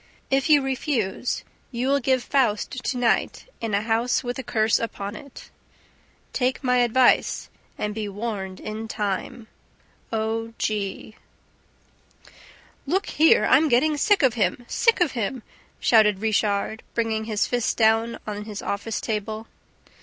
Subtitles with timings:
[0.31, 4.79] If you refuse, you will give FAUST to night in a house with a curse
[4.79, 5.51] upon it.
[6.33, 9.45] Take my advice and be warned in time.
[10.11, 10.55] O.
[10.57, 11.17] G.
[12.87, 15.43] "Look here, I'm getting sick of him, sick of him!"
[15.79, 19.45] shouted Richard, bringing his fists down on his office table.